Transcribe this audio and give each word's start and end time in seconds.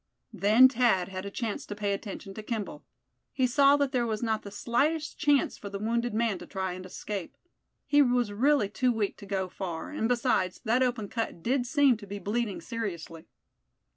Then 0.33 0.67
Thad 0.67 1.09
had 1.09 1.27
a 1.27 1.29
chance 1.29 1.63
to 1.67 1.75
pay 1.75 1.93
attention 1.93 2.33
to 2.33 2.41
Kimball. 2.41 2.83
He 3.31 3.45
saw 3.45 3.77
that 3.77 3.91
there 3.91 4.07
was 4.07 4.23
not 4.23 4.41
the 4.41 4.49
slightest 4.49 5.19
chance 5.19 5.59
for 5.59 5.69
the 5.69 5.77
wounded 5.77 6.11
man 6.11 6.39
to 6.39 6.47
try 6.47 6.73
and 6.73 6.83
escape. 6.87 7.37
He 7.85 8.01
was 8.01 8.33
really 8.33 8.67
too 8.67 8.91
weak 8.91 9.15
to 9.17 9.27
go 9.27 9.47
far; 9.47 9.91
and 9.91 10.07
besides, 10.09 10.59
that 10.65 10.81
open 10.81 11.07
cut 11.07 11.43
did 11.43 11.67
seem 11.67 11.97
to 11.97 12.07
be 12.07 12.17
bleeding 12.17 12.61
seriously. 12.61 13.27